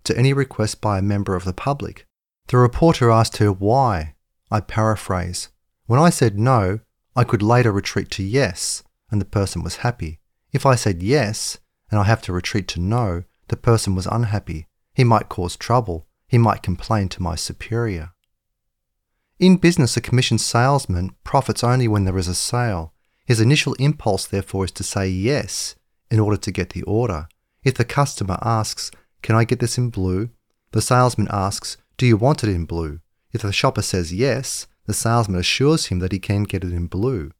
[0.04, 2.06] to any request by a member of the public.
[2.48, 4.14] The reporter asked her why.
[4.50, 5.48] I paraphrase.
[5.86, 6.80] When I said no,
[7.14, 10.18] I could later retreat to yes, and the person was happy.
[10.52, 11.58] If I said yes,
[11.90, 14.66] and I have to retreat to no, the person was unhappy.
[14.94, 16.06] He might cause trouble.
[16.26, 18.12] He might complain to my superior.
[19.38, 22.92] In business, a commissioned salesman profits only when there is a sale.
[23.26, 25.74] His initial impulse, therefore, is to say yes
[26.10, 27.28] in order to get the order.
[27.64, 28.90] If the customer asks,
[29.22, 30.30] Can I get this in blue?
[30.72, 33.00] the salesman asks, Do you want it in blue?
[33.32, 36.86] If the shopper says yes, the salesman assures him that he can get it in
[36.86, 37.30] blue.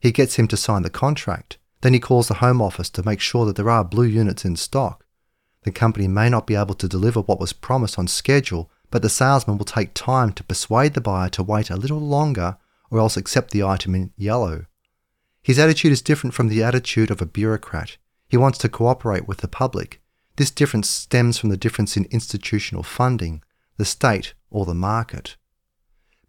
[0.00, 1.58] He gets him to sign the contract.
[1.82, 4.56] Then he calls the Home Office to make sure that there are blue units in
[4.56, 5.04] stock.
[5.64, 9.10] The company may not be able to deliver what was promised on schedule, but the
[9.10, 12.56] salesman will take time to persuade the buyer to wait a little longer
[12.90, 14.66] or else accept the item in yellow.
[15.42, 17.98] His attitude is different from the attitude of a bureaucrat.
[18.28, 20.00] He wants to cooperate with the public.
[20.36, 23.42] This difference stems from the difference in institutional funding,
[23.76, 25.36] the state, or the market.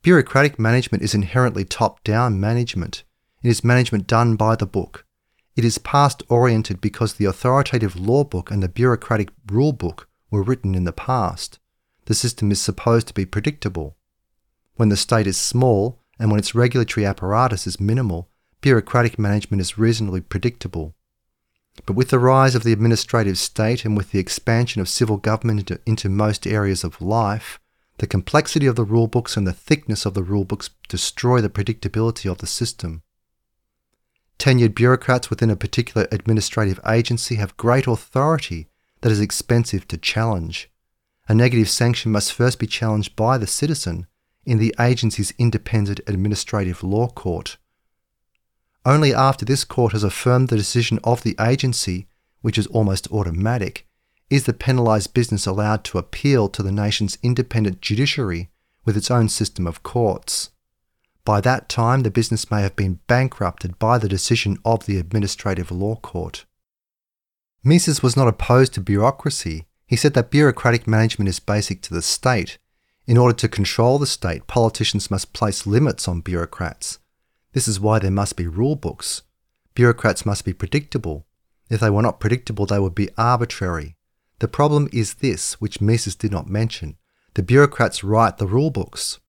[0.01, 3.03] Bureaucratic management is inherently top down management.
[3.43, 5.05] It is management done by the book.
[5.55, 10.43] It is past oriented because the authoritative law book and the bureaucratic rule book were
[10.43, 11.59] written in the past.
[12.05, 13.97] The system is supposed to be predictable.
[14.75, 18.29] When the state is small and when its regulatory apparatus is minimal,
[18.61, 20.95] bureaucratic management is reasonably predictable.
[21.85, 25.59] But with the rise of the administrative state and with the expansion of civil government
[25.59, 27.59] into, into most areas of life,
[27.99, 32.39] the complexity of the rulebooks and the thickness of the rulebooks destroy the predictability of
[32.39, 33.01] the system.
[34.37, 38.67] Tenured bureaucrats within a particular administrative agency have great authority
[39.01, 40.69] that is expensive to challenge.
[41.27, 44.05] A negative sanction must first be challenged by the citizen
[44.45, 47.57] in the agency's independent administrative law court.
[48.87, 52.07] Only after this court has affirmed the decision of the agency,
[52.39, 53.85] which is almost automatic,
[54.29, 58.49] is the penalised business allowed to appeal to the nation's independent judiciary
[58.85, 60.51] with its own system of courts.
[61.25, 65.69] By that time, the business may have been bankrupted by the decision of the administrative
[65.69, 66.45] law court.
[67.65, 69.65] Mises was not opposed to bureaucracy.
[69.85, 72.57] He said that bureaucratic management is basic to the state.
[73.05, 76.99] In order to control the state, politicians must place limits on bureaucrats.
[77.57, 79.23] This is why there must be rule books.
[79.73, 81.25] Bureaucrats must be predictable.
[81.71, 83.95] If they were not predictable, they would be arbitrary.
[84.37, 86.97] The problem is this, which Mises did not mention.
[87.33, 89.19] The bureaucrats write the rule books.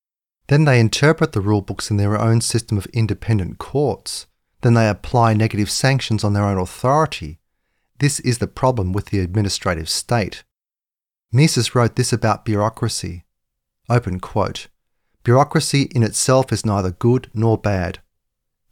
[0.45, 4.27] Then they interpret the rule books in their own system of independent courts.
[4.61, 7.39] Then they apply negative sanctions on their own authority.
[7.97, 10.43] This is the problem with the administrative state.
[11.31, 13.23] Mises wrote this about bureaucracy.
[13.89, 14.67] Open quote.
[15.23, 17.97] Bureaucracy in itself is neither good nor bad.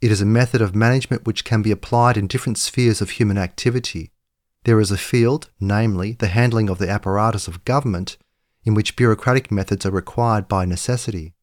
[0.00, 3.36] It is a method of management which can be applied in different spheres of human
[3.36, 4.12] activity.
[4.62, 8.16] There is a field, namely, the handling of the apparatus of government,
[8.64, 11.34] in which bureaucratic methods are required by necessity.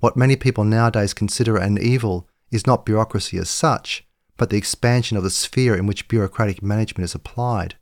[0.00, 5.16] What many people nowadays consider an evil is not bureaucracy as such, but the expansion
[5.16, 7.76] of the sphere in which bureaucratic management is applied.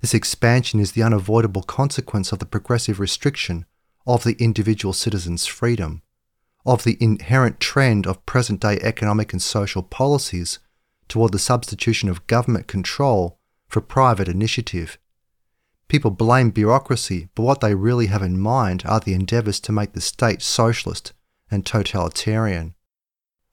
[0.00, 3.64] This expansion is the unavoidable consequence of the progressive restriction
[4.06, 6.02] of the individual citizen's freedom
[6.70, 10.60] of the inherent trend of present day economic and social policies
[11.08, 14.96] toward the substitution of government control for private initiative.
[15.88, 19.94] People blame bureaucracy, but what they really have in mind are the endeavours to make
[19.94, 21.12] the state socialist
[21.50, 22.74] and totalitarian.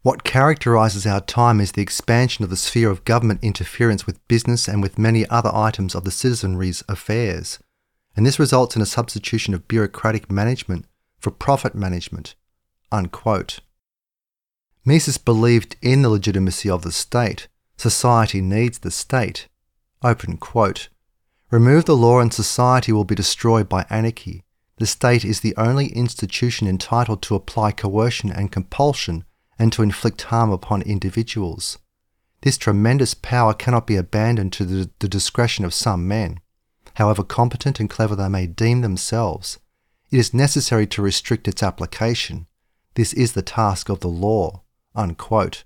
[0.04, 4.68] What characterises our time is the expansion of the sphere of government interference with business
[4.68, 7.58] and with many other items of the citizenry's affairs,
[8.16, 10.86] and this results in a substitution of bureaucratic management
[11.18, 12.36] for profit management
[12.92, 13.60] Unquote.
[14.86, 17.50] Mises believed in the legitimacy of the state.
[17.76, 19.48] Society needs the state.
[20.02, 20.88] Open quote.
[21.52, 24.44] Remove the law and society will be destroyed by anarchy.
[24.78, 29.26] The state is the only institution entitled to apply coercion and compulsion
[29.60, 31.80] and to inflict harm upon individuals.
[32.42, 36.40] This tremendous power cannot be abandoned to the, the discretion of some men,
[36.94, 39.58] however competent and clever they may deem themselves.
[40.12, 42.48] It is necessary to restrict its application.
[42.98, 44.64] This is the task of the law.
[44.96, 45.66] Unquote.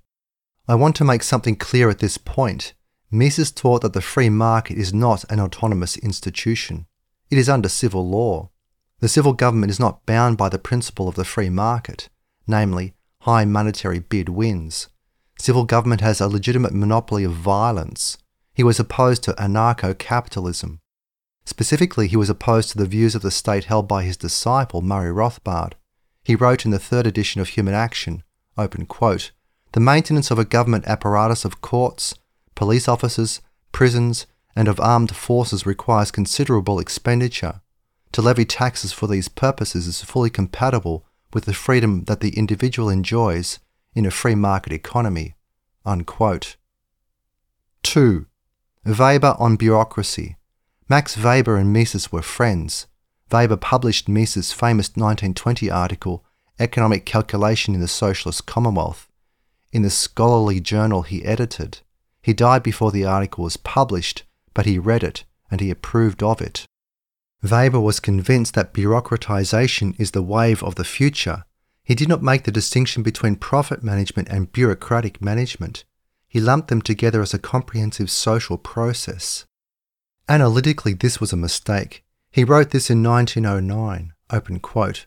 [0.67, 2.73] I want to make something clear at this point.
[3.09, 6.87] Mises taught that the free market is not an autonomous institution.
[7.29, 8.49] It is under civil law.
[8.99, 12.09] The civil government is not bound by the principle of the free market,
[12.47, 14.89] namely, high monetary bid wins.
[15.39, 18.17] Civil government has a legitimate monopoly of violence.
[18.53, 20.81] He was opposed to anarcho capitalism.
[21.45, 25.13] Specifically, he was opposed to the views of the state held by his disciple, Murray
[25.13, 25.75] Rothbard.
[26.23, 28.23] He wrote in the third edition of Human Action,
[28.87, 29.31] quote,
[29.73, 32.13] the maintenance of a government apparatus of courts,
[32.55, 37.61] police officers, prisons, and of armed forces requires considerable expenditure.
[38.11, 42.89] to levy taxes for these purposes is fully compatible with the freedom that the individual
[42.89, 43.59] enjoys
[43.95, 45.35] in a free market economy.
[45.85, 46.57] Unquote.
[47.83, 48.25] 2.
[48.85, 50.35] Weber on bureaucracy.
[50.89, 52.87] Max Weber and Mises were friends.
[53.31, 56.25] Weber published Mises' famous 1920 article,
[56.59, 59.07] Economic Calculation in the Socialist Commonwealth,
[59.71, 61.79] in the scholarly journal he edited.
[62.21, 66.41] He died before the article was published, but he read it and he approved of
[66.41, 66.65] it.
[67.43, 71.45] Weber was convinced that bureaucratization is the wave of the future.
[71.83, 75.83] He did not make the distinction between profit management and bureaucratic management.
[76.27, 79.45] He lumped them together as a comprehensive social process.
[80.29, 82.03] Analytically, this was a mistake.
[82.31, 85.05] He wrote this in 1909, open quote,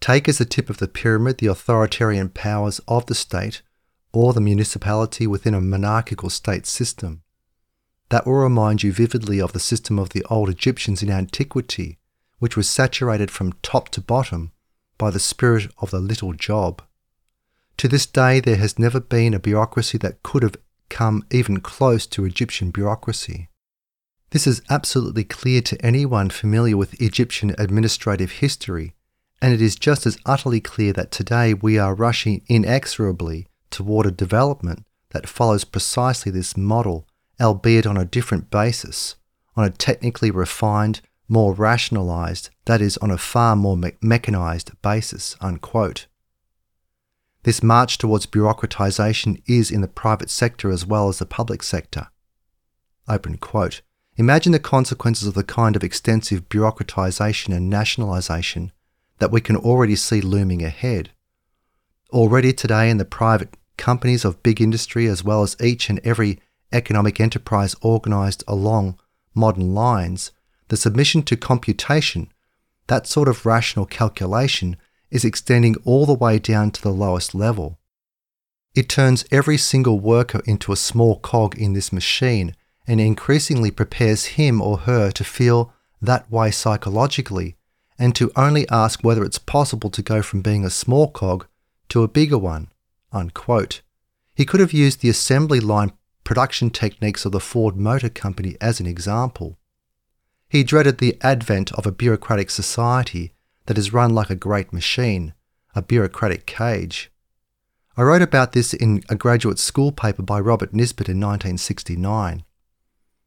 [0.00, 3.62] Take as the tip of the pyramid the authoritarian powers of the state
[4.12, 7.22] or the municipality within a monarchical state system.
[8.08, 11.98] That will remind you vividly of the system of the old Egyptians in antiquity,
[12.40, 14.52] which was saturated from top to bottom
[14.98, 16.82] by the spirit of the little job.
[17.78, 20.56] To this day, there has never been a bureaucracy that could have
[20.88, 23.50] come even close to Egyptian bureaucracy.
[24.30, 28.94] This is absolutely clear to anyone familiar with Egyptian administrative history,
[29.40, 34.10] and it is just as utterly clear that today we are rushing inexorably toward a
[34.10, 37.06] development that follows precisely this model,
[37.40, 39.14] albeit on a different basis,
[39.56, 45.36] on a technically refined, more rationalized, that is, on a far more me- mechanized basis.
[45.40, 46.06] Unquote.
[47.44, 52.08] This march towards bureaucratization is in the private sector as well as the public sector.
[53.08, 53.82] Open quote.
[54.18, 58.72] Imagine the consequences of the kind of extensive bureaucratization and nationalization
[59.18, 61.10] that we can already see looming ahead.
[62.10, 66.40] Already today in the private companies of big industry, as well as each and every
[66.72, 68.98] economic enterprise organized along
[69.34, 70.32] modern lines,
[70.68, 72.32] the submission to computation,
[72.86, 74.76] that sort of rational calculation,
[75.10, 77.78] is extending all the way down to the lowest level.
[78.74, 82.54] It turns every single worker into a small cog in this machine
[82.86, 87.56] and increasingly prepares him or her to feel that way psychologically
[87.98, 91.46] and to only ask whether it's possible to go from being a small cog
[91.88, 92.68] to a bigger one.
[93.12, 93.80] Unquote.
[94.34, 95.92] He could have used the assembly line
[96.24, 99.56] production techniques of the Ford Motor Company as an example.
[100.48, 103.32] He dreaded the advent of a bureaucratic society
[103.66, 105.34] that is run like a great machine,
[105.74, 107.10] a bureaucratic cage.
[107.96, 112.44] I wrote about this in a graduate school paper by Robert Nisbet in 1969.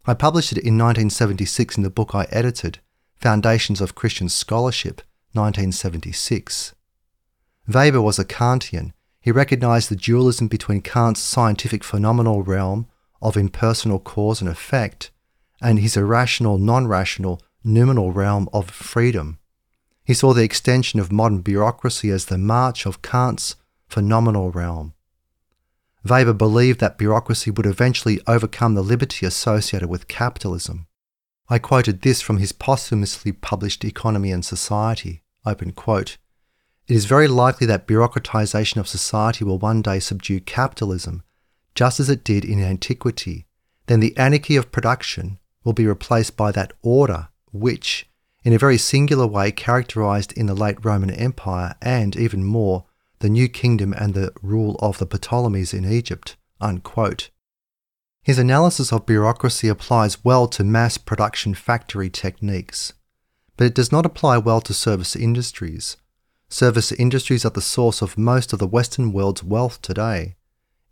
[0.09, 2.79] I published it in 1976 in the book I edited,
[3.17, 6.73] Foundations of Christian Scholarship, 1976.
[7.67, 8.93] Weber was a Kantian.
[9.21, 12.87] He recognized the dualism between Kant's scientific phenomenal realm
[13.21, 15.11] of impersonal cause and effect
[15.61, 19.37] and his irrational, non rational, noumenal realm of freedom.
[20.03, 24.95] He saw the extension of modern bureaucracy as the march of Kant's phenomenal realm.
[26.07, 30.87] Weber believed that bureaucracy would eventually overcome the liberty associated with capitalism.
[31.49, 35.23] I quoted this from his posthumously published Economy and Society.
[35.45, 36.17] Open quote.
[36.87, 41.23] It is very likely that bureaucratization of society will one day subdue capitalism,
[41.75, 43.45] just as it did in antiquity.
[43.87, 48.07] Then the anarchy of production will be replaced by that order which,
[48.43, 52.85] in a very singular way, characterized in the late Roman Empire and, even more,
[53.19, 56.37] the New Kingdom and the rule of the Ptolemies in Egypt.
[56.61, 57.29] Unquote.
[58.23, 62.93] His analysis of bureaucracy applies well to mass production factory techniques,
[63.57, 65.97] but it does not apply well to service industries.
[66.49, 70.35] Service industries are the source of most of the Western world's wealth today.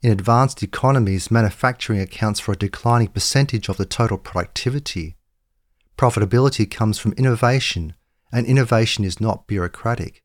[0.01, 5.15] In advanced economies, manufacturing accounts for a declining percentage of the total productivity.
[5.97, 7.95] Profitability comes from innovation,
[8.31, 10.23] and innovation is not bureaucratic.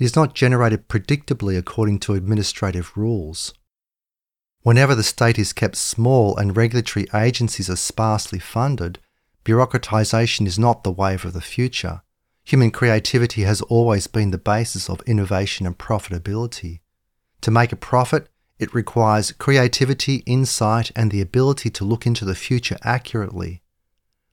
[0.00, 3.52] It is not generated predictably according to administrative rules.
[4.62, 8.98] Whenever the state is kept small and regulatory agencies are sparsely funded,
[9.44, 12.00] bureaucratization is not the wave of the future.
[12.44, 16.80] Human creativity has always been the basis of innovation and profitability.
[17.42, 22.34] To make a profit, it requires creativity, insight, and the ability to look into the
[22.34, 23.62] future accurately.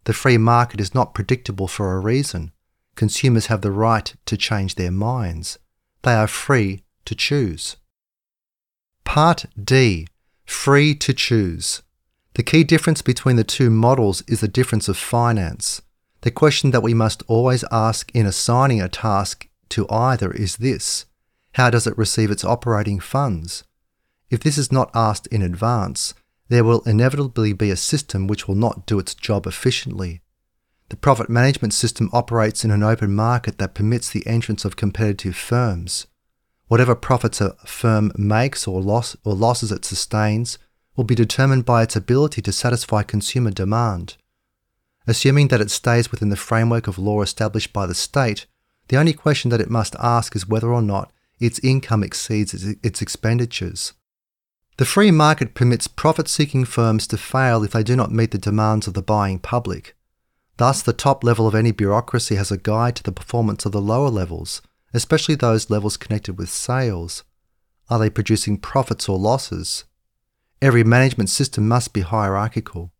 [0.05, 2.53] The free market is not predictable for a reason.
[2.97, 5.59] Consumers have the right to change their minds.
[6.01, 7.77] They are free to choose.
[9.05, 10.07] Part D
[10.45, 11.83] free to choose.
[12.33, 15.83] The key difference between the two models is the difference of finance.
[16.21, 21.05] The question that we must always ask in assigning a task to either is this
[21.53, 23.63] How does it receive its operating funds?
[24.31, 26.15] If this is not asked in advance,
[26.49, 30.21] there will inevitably be a system which will not do its job efficiently.
[30.89, 35.35] The profit management system operates in an open market that permits the entrance of competitive
[35.35, 36.07] firms.
[36.67, 40.57] Whatever profits a firm makes or, loss, or losses it sustains
[40.95, 44.17] will be determined by its ability to satisfy consumer demand.
[45.05, 48.45] Assuming that it stays within the framework of law established by the state,
[48.87, 53.01] the only question that it must ask is whether or not its income exceeds its
[53.01, 53.93] expenditures.
[54.77, 58.37] The free market permits profit seeking firms to fail if they do not meet the
[58.37, 59.95] demands of the buying public.
[60.57, 63.81] Thus, the top level of any bureaucracy has a guide to the performance of the
[63.81, 64.61] lower levels,
[64.93, 67.23] especially those levels connected with sales.
[67.89, 69.85] Are they producing profits or losses?
[70.61, 72.91] Every management system must be hierarchical.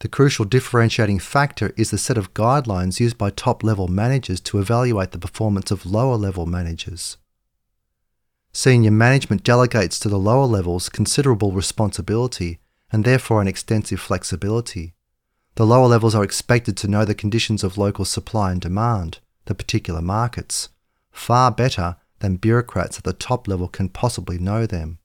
[0.00, 4.58] The crucial differentiating factor is the set of guidelines used by top level managers to
[4.58, 7.18] evaluate the performance of lower level managers.
[8.52, 12.58] Senior management delegates to the lower levels considerable responsibility
[12.90, 14.94] and therefore an extensive flexibility.
[15.56, 19.54] The lower levels are expected to know the conditions of local supply and demand, the
[19.54, 20.68] particular markets,
[21.10, 24.98] far better than bureaucrats at the top level can possibly know them.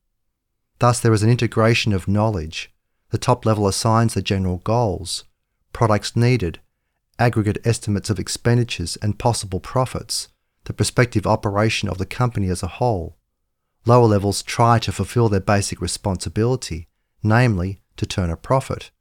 [0.79, 2.69] Thus, there is an integration of knowledge.
[3.11, 5.23] The top level assigns the general goals,
[5.71, 6.59] products needed,
[7.17, 10.27] aggregate estimates of expenditures and possible profits,
[10.65, 13.15] the prospective operation of the company as a whole.
[13.85, 16.89] Lower levels try to fulfill their basic responsibility,
[17.23, 18.91] namely, to turn a profit.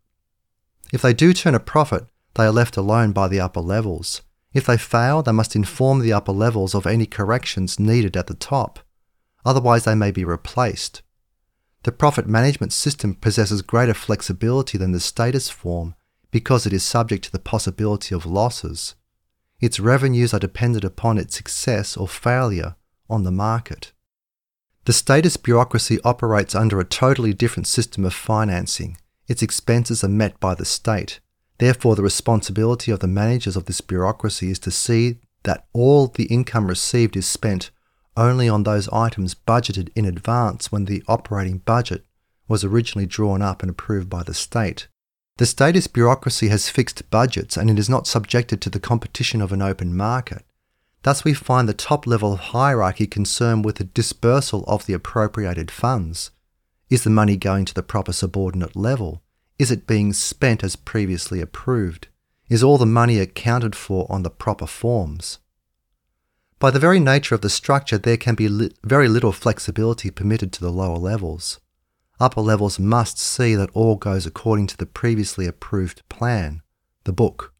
[0.93, 4.23] If they do turn a profit, they are left alone by the upper levels,
[4.53, 8.35] if they fail, they must inform the upper levels of any corrections needed at the
[8.35, 8.81] top.
[9.45, 11.03] Otherwise, they may be replaced.
[11.85, 15.95] The profit management system possesses greater flexibility than the status form
[16.31, 18.97] because it is subject to the possibility of losses.
[19.61, 22.77] Its revenues are dependent upon its success or failure
[23.09, 23.93] on the market.
[24.85, 28.97] The status bureaucracy operates under a totally different system of financing.
[29.31, 31.21] Its expenses are met by the state.
[31.59, 36.25] Therefore, the responsibility of the managers of this bureaucracy is to see that all the
[36.25, 37.71] income received is spent
[38.17, 42.05] only on those items budgeted in advance when the operating budget
[42.49, 44.89] was originally drawn up and approved by the state.
[45.37, 49.53] The status bureaucracy has fixed budgets and it is not subjected to the competition of
[49.53, 50.43] an open market.
[51.05, 55.71] Thus, we find the top level of hierarchy concerned with the dispersal of the appropriated
[55.71, 56.33] funds.
[56.91, 59.23] Is the money going to the proper subordinate level?
[59.61, 62.09] Is it being spent as previously approved?
[62.49, 65.39] Is all the money accounted for on the proper forms?
[66.59, 70.53] By the very nature of the structure, there can be li- very little flexibility permitted
[70.55, 71.61] to the lower levels.
[72.19, 76.61] Upper levels must see that all goes according to the previously approved plan,
[77.05, 77.55] the book.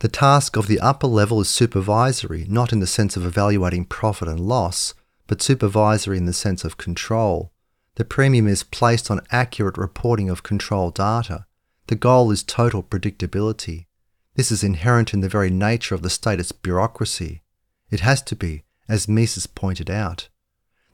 [0.00, 4.28] The task of the upper level is supervisory, not in the sense of evaluating profit
[4.28, 4.92] and loss,
[5.26, 7.53] but supervisory in the sense of control,
[7.96, 11.46] the premium is placed on accurate reporting of control data.
[11.86, 13.86] The goal is total predictability.
[14.34, 17.42] This is inherent in the very nature of the status bureaucracy.
[17.90, 20.28] It has to be, as Mises pointed out.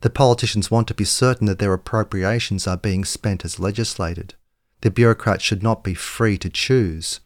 [0.03, 4.34] The politicians want to be certain that their appropriations are being spent as legislated.
[4.82, 7.20] The bureaucrat should not be free to choose.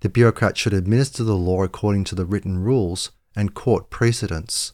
[0.00, 4.72] The bureaucrat should administer the law according to the written rules and court precedents.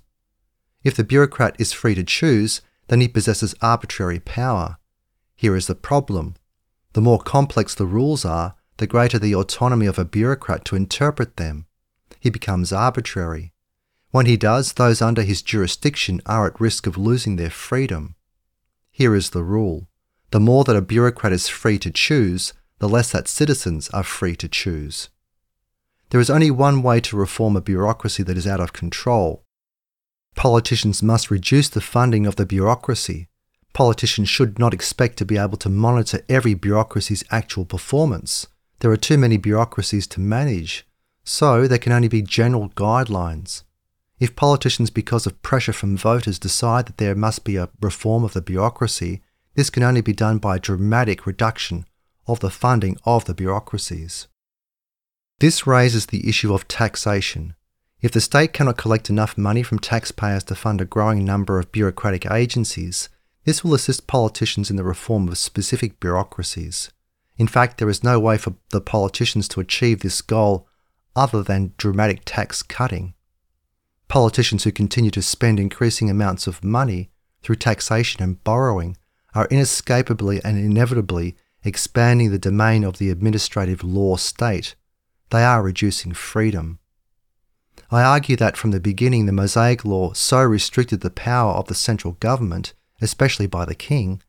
[0.83, 4.79] If the bureaucrat is free to choose, then he possesses arbitrary power.
[5.37, 6.35] Here is the problem.
[6.95, 11.37] The more complex the rules are, the greater the autonomy of a bureaucrat to interpret
[11.37, 11.67] them.
[12.19, 13.53] He becomes arbitrary.
[14.11, 18.15] When he does, those under his jurisdiction are at risk of losing their freedom.
[18.91, 19.89] Here is the rule.
[20.31, 24.37] The more that a bureaucrat is free to choose, the less that citizens are free
[24.37, 25.09] to choose.
[26.11, 29.45] There is only one way to reform a bureaucracy that is out of control,
[30.39, 33.27] Politicians must reduce the funding of the bureaucracy.
[33.73, 38.47] Politicians should not expect to be able to monitor every bureaucracy's actual performance.
[38.79, 40.87] There are too many bureaucracies to manage,
[41.25, 43.65] so there can only be general guidelines.
[44.21, 48.33] If politicians, because of pressure from voters, decide that there must be a reform of
[48.33, 49.23] the bureaucracy,
[49.57, 51.85] this can only be done by a dramatic reduction
[52.29, 54.29] of the funding of the bureaucracies.
[55.41, 57.57] This raises the issue of taxation.
[58.01, 61.73] If the state cannot collect enough money from taxpayers to fund a growing number of
[61.73, 63.09] bureaucratic agencies,
[63.45, 66.93] this will assist politicians in the reform of specific bureaucracies.
[67.39, 70.69] In fact, there is no way for the politicians to achieve this goal
[71.17, 73.15] other than dramatic tax cutting.
[74.07, 77.11] Politicians who continue to spend increasing amounts of money
[77.43, 78.97] through taxation and borrowing
[79.35, 84.77] are inescapably and inevitably expanding the domain of the administrative law state.
[85.31, 86.79] They are reducing freedom.
[87.91, 91.75] I argue that from the beginning the Mosaic Law so restricted the power of the
[91.75, 94.23] central government, especially by the king,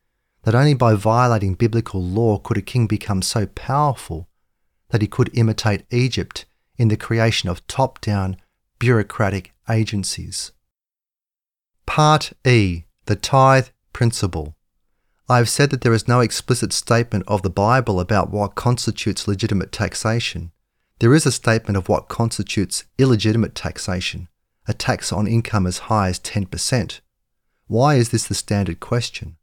[0.44, 4.28] that only by violating biblical law could a king become so powerful
[4.88, 6.46] that he could imitate Egypt
[6.78, 8.36] in the creation of top down
[8.78, 10.52] bureaucratic agencies.
[11.84, 14.56] Part E The Tithe Principle.
[15.28, 19.28] I have said that there is no explicit statement of the Bible about what constitutes
[19.28, 20.52] legitimate taxation.
[21.00, 24.28] There is a statement of what constitutes illegitimate taxation,
[24.68, 27.00] a tax on income as high as 10%.
[27.68, 29.36] Why is this the standard question?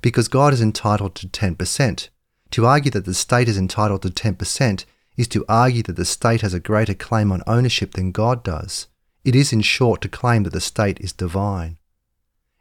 [0.00, 2.08] Because God is entitled to 10%.
[2.52, 4.86] To argue that the state is entitled to 10%
[5.18, 8.86] is to argue that the state has a greater claim on ownership than God does.
[9.26, 11.76] It is, in short, to claim that the state is divine.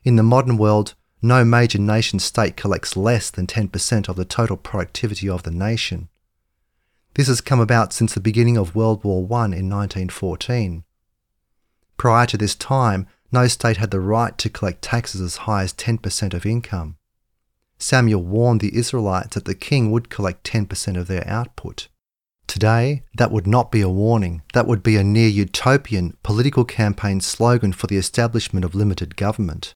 [0.03, 4.57] In the modern world, no major nation state collects less than 10% of the total
[4.57, 6.09] productivity of the nation.
[7.17, 10.83] This has come about since the beginning of World War I in 1914.
[11.97, 15.73] Prior to this time, no state had the right to collect taxes as high as
[15.73, 16.97] 10% of income.
[17.79, 21.87] Samuel warned the Israelites that the king would collect 10% of their output.
[22.45, 24.43] Today, that would not be a warning.
[24.53, 29.73] That would be a near utopian political campaign slogan for the establishment of limited government.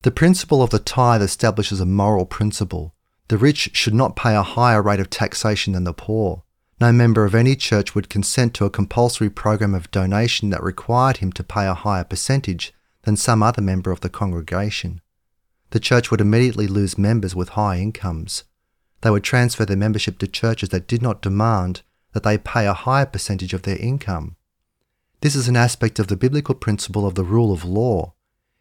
[0.00, 2.94] The principle of the tithe establishes a moral principle.
[3.28, 6.43] The rich should not pay a higher rate of taxation than the poor.
[6.80, 11.18] No member of any church would consent to a compulsory program of donation that required
[11.18, 15.00] him to pay a higher percentage than some other member of the congregation
[15.74, 18.44] the church would immediately lose members with high incomes.
[19.00, 22.72] They would transfer their membership to churches that did not demand that they pay a
[22.72, 24.36] higher percentage of their income.
[25.20, 28.14] This is an aspect of the biblical principle of the rule of law.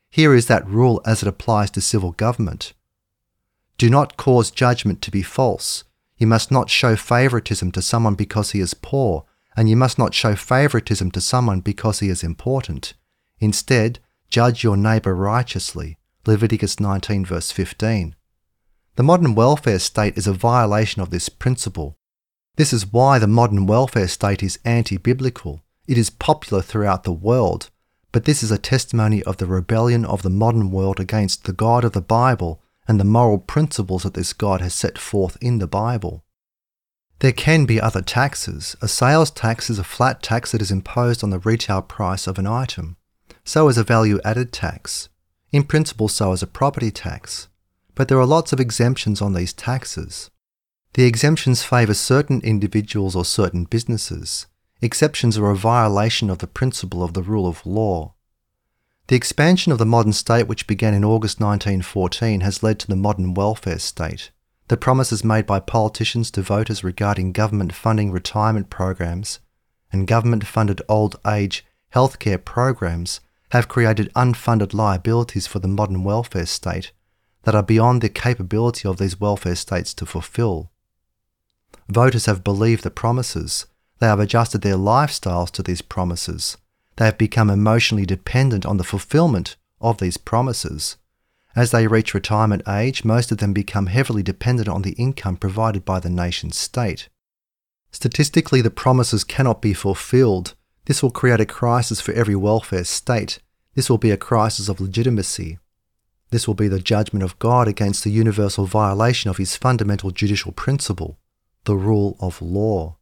[0.10, 2.74] Here is that rule as it applies to civil government.
[3.78, 5.84] Do not cause judgment to be false.
[6.24, 9.26] You must not show favoritism to someone because he is poor,
[9.58, 12.94] and you must not show favoritism to someone because he is important.
[13.40, 14.00] Instead,
[14.30, 15.98] judge your neighbor righteously.
[16.26, 18.16] Leviticus 19, verse 15.
[18.96, 21.98] The modern welfare state is a violation of this principle.
[22.56, 25.62] This is why the modern welfare state is anti biblical.
[25.90, 27.70] It is popular throughout the world,
[28.14, 31.84] but this is a testimony of the rebellion of the modern world against the God
[31.84, 35.68] of the Bible and the moral principles that this God has set forth in the
[35.68, 36.24] Bible.
[37.20, 38.76] There can be other taxes.
[38.82, 42.38] A sales tax is a flat tax that is imposed on the retail price of
[42.38, 42.98] an item.
[43.46, 45.10] So is a value added tax
[45.54, 47.48] in principle so as a property tax,
[47.94, 50.32] but there are lots of exemptions on these taxes.
[50.94, 54.48] The exemptions favour certain individuals or certain businesses.
[54.82, 58.16] Exceptions are a violation of the principle of the rule of law.
[59.08, 62.96] The expansion of the modern state, which began in August 1914, has led to the
[62.96, 64.32] modern welfare state.
[64.70, 69.40] The promises made by politicians to voters regarding government funding retirement programs
[69.92, 73.20] and government funded old age healthcare programs
[73.52, 76.92] have created unfunded liabilities for the modern welfare state
[77.44, 80.72] that are beyond the capability of these welfare states to fulfill.
[81.90, 83.66] Voters have believed the promises.
[84.00, 86.58] They have adjusted their lifestyles to these promises.
[86.98, 90.98] They have become emotionally dependent on the fulfillment of these promises.
[91.56, 95.86] As they reach retirement age, most of them become heavily dependent on the income provided
[95.86, 97.10] by the nation state.
[97.92, 100.56] Statistically, the promises cannot be fulfilled.
[100.86, 103.40] This will create a crisis for every welfare state,
[103.76, 105.58] this will be a crisis of legitimacy.
[106.30, 110.52] This will be the judgment of God against the universal violation of his fundamental judicial
[110.52, 111.20] principle,
[111.66, 112.98] the rule of law.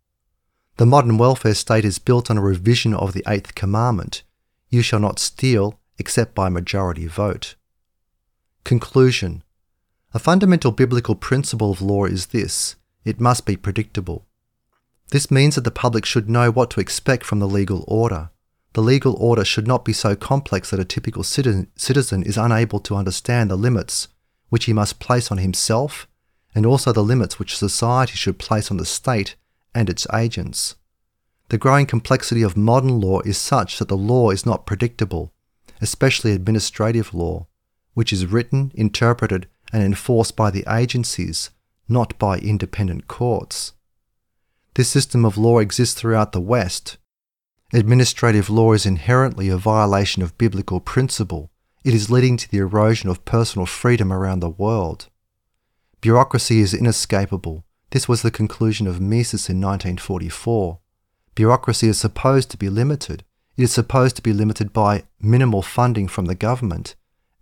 [0.78, 4.24] The modern welfare state is built on a revision of the Eighth Commandment
[4.70, 7.56] You shall not steal except by majority vote.
[8.64, 9.44] Conclusion
[10.14, 14.26] A fundamental biblical principle of law is this it must be predictable.
[15.12, 18.30] This means that the public should know what to expect from the legal order.
[18.74, 22.96] The legal order should not be so complex that a typical citizen is unable to
[22.96, 24.08] understand the limits
[24.50, 26.08] which he must place on himself
[26.56, 29.36] and also the limits which society should place on the state
[29.74, 30.76] and its agents.
[31.50, 35.34] The growing complexity of modern law is such that the law is not predictable,
[35.82, 37.48] especially administrative law,
[37.94, 41.50] which is written, interpreted, and enforced by the agencies,
[41.88, 43.74] not by independent courts.
[44.76, 46.98] This system of law exists throughout the West,
[47.74, 51.50] Administrative law is inherently a violation of biblical principle.
[51.86, 55.08] It is leading to the erosion of personal freedom around the world.
[56.02, 57.64] Bureaucracy is inescapable.
[57.92, 60.80] This was the conclusion of Mises in 1944.
[61.36, 63.24] Bureaucracy is supposed to be limited.
[63.56, 66.96] It is supposed to be limited by minimal funding from the government,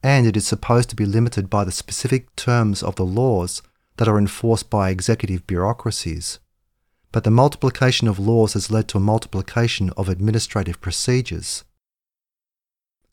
[0.04, 3.62] and it is supposed to be limited by the specific terms of the laws
[3.97, 6.39] that are enforced by executive bureaucracies
[7.12, 11.64] but the multiplication of laws has led to a multiplication of administrative procedures.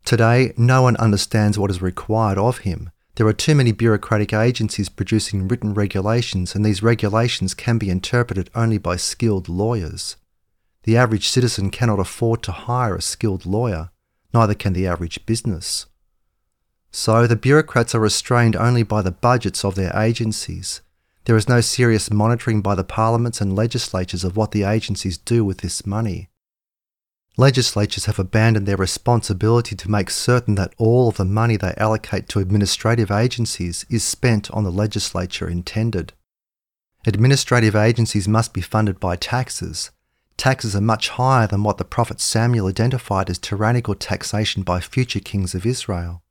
[0.04, 2.90] Today, no one understands what is required of him.
[3.16, 8.50] There are too many bureaucratic agencies producing written regulations, and these regulations can be interpreted
[8.54, 10.16] only by skilled lawyers.
[10.82, 13.90] The average citizen cannot afford to hire a skilled lawyer,
[14.34, 15.86] neither can the average business.
[16.90, 20.82] So the bureaucrats are restrained only by the budgets of their agencies.
[21.24, 25.42] There is no serious monitoring by the parliaments and legislatures of what the agencies do
[25.42, 26.28] with this money.
[27.36, 32.28] Legislatures have abandoned their responsibility to make certain that all of the money they allocate
[32.28, 36.12] to administrative agencies is spent on the legislature intended.
[37.06, 39.90] Administrative agencies must be funded by taxes,
[40.36, 45.20] Taxes are much higher than what the prophet Samuel identified as tyrannical taxation by future
[45.20, 46.22] kings of Israel.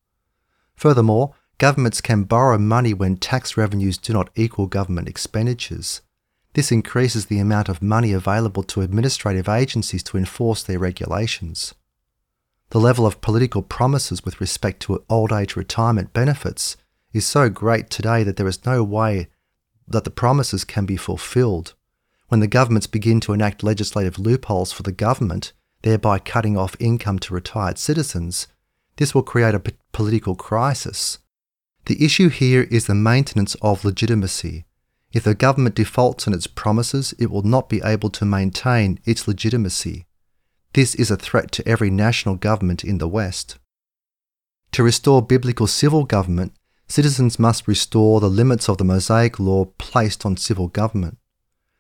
[0.76, 6.02] Furthermore, governments can borrow money when tax revenues do not equal government expenditures.
[6.56, 11.76] This increases the amount of money available to administrative agencies to enforce their regulations.
[12.72, 16.76] The level of political promises with respect to old age retirement benefits
[17.14, 19.28] is so great today that there is no way
[19.88, 21.76] that the promises can be fulfilled
[22.28, 25.54] when the governments begin to enact legislative loopholes for the government,
[25.84, 28.48] thereby cutting off income to retired citizens,
[28.98, 31.20] this will create a p- political crisis.
[31.86, 34.66] The issue here is the maintenance of legitimacy.
[35.16, 39.30] If the government defaults on its promises, it will not be able to maintain its
[39.30, 40.08] legitimacy.
[40.74, 43.58] This is a threat to every national government in the West.
[44.74, 46.52] To restore biblical civil government,
[46.90, 51.18] citizens must restore the limits of the Mosaic law placed on civil government.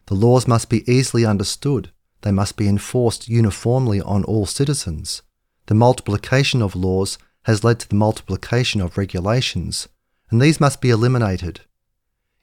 [0.06, 1.92] The laws must be easily understood.
[2.22, 5.24] They must be enforced uniformly on all citizens.
[5.66, 9.90] The multiplication of laws has led to the multiplication of regulations,
[10.32, 11.60] and these must be eliminated.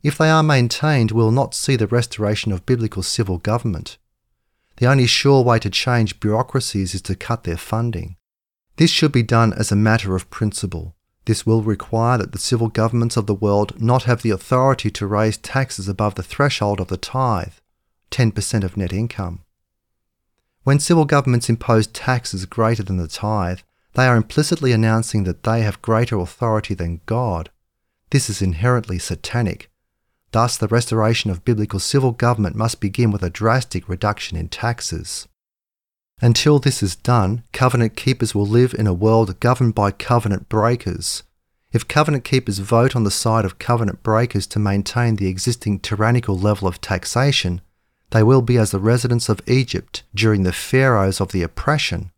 [0.03, 3.99] If they are maintained, we will not see the restoration of biblical civil government.
[4.79, 8.17] The only sure way to change bureaucracies is to cut their funding.
[8.77, 10.97] This should be done as a matter of principle.
[11.27, 15.07] This will require that the civil governments of the world not have the authority to
[15.07, 17.55] raise taxes above the threshold of the tithe,
[18.11, 19.45] 10% of net income.
[20.65, 23.61] When civil governments impose taxes greater than the tithe,
[23.95, 27.51] they are implicitly announcing that they have greater authority than God.
[28.11, 29.71] This is inherently satanic.
[30.33, 35.29] Thus, the restoration of biblical civil government must begin with a drastic reduction in taxes.
[36.21, 41.23] Until this is done, covenant keepers will live in a world governed by covenant breakers.
[41.73, 46.39] If covenant keepers vote on the side of covenant breakers to maintain the existing tyrannical
[46.39, 47.61] level of taxation,
[48.11, 52.11] they will be as the residents of Egypt during the pharaohs of the oppression.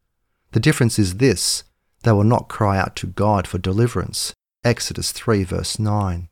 [0.53, 1.65] The difference is this
[2.03, 4.35] they will not cry out to God for deliverance.
[4.63, 6.29] Exodus 3, verse 9.